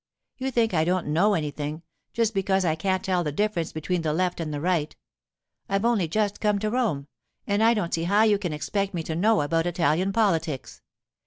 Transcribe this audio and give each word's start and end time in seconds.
You 0.35 0.49
think 0.49 0.73
I 0.73 0.83
don't 0.83 1.09
know 1.09 1.35
anything, 1.35 1.83
just 2.11 2.33
because 2.33 2.65
I 2.65 2.73
can't 2.73 3.03
tell 3.03 3.23
the 3.23 3.31
difference 3.31 3.71
between 3.71 4.01
the 4.01 4.13
Left 4.13 4.39
and 4.39 4.51
the 4.51 4.59
Right. 4.59 4.95
I've 5.69 5.85
only 5.85 6.07
just 6.07 6.41
come 6.41 6.57
to 6.57 6.71
Rome, 6.71 7.05
and 7.45 7.61
I 7.61 7.75
don't 7.75 7.93
see 7.93 8.05
how 8.05 8.23
you 8.23 8.39
can 8.39 8.51
expect 8.51 8.95
me 8.95 9.03
to 9.03 9.15
know 9.15 9.41
about 9.43 9.67
Italian 9.67 10.11
politics. 10.11 10.81